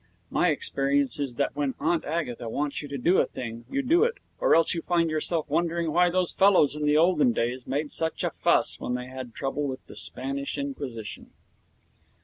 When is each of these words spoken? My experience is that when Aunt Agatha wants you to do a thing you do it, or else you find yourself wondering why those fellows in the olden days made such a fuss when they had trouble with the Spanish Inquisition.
My 0.31 0.47
experience 0.49 1.19
is 1.19 1.35
that 1.35 1.55
when 1.55 1.75
Aunt 1.79 2.05
Agatha 2.05 2.49
wants 2.49 2.81
you 2.81 2.87
to 2.87 2.97
do 2.97 3.19
a 3.19 3.27
thing 3.27 3.65
you 3.69 3.83
do 3.83 4.03
it, 4.03 4.15
or 4.39 4.55
else 4.55 4.73
you 4.73 4.81
find 4.81 5.11
yourself 5.11 5.47
wondering 5.47 5.91
why 5.91 6.09
those 6.09 6.31
fellows 6.31 6.75
in 6.75 6.87
the 6.87 6.97
olden 6.97 7.33
days 7.33 7.67
made 7.67 7.91
such 7.93 8.23
a 8.23 8.31
fuss 8.31 8.79
when 8.79 8.95
they 8.95 9.05
had 9.05 9.35
trouble 9.35 9.67
with 9.67 9.85
the 9.85 9.95
Spanish 9.95 10.57
Inquisition. 10.57 11.29